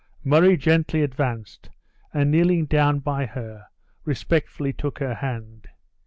Murray 0.23 0.57
gently 0.57 1.03
advanced, 1.03 1.69
and 2.11 2.31
kneeling 2.31 2.65
down 2.65 2.97
by 2.97 3.27
her, 3.27 3.67
respectfully 4.03 4.73
took 4.73 4.97
her 4.97 5.13
hand. 5.13 5.67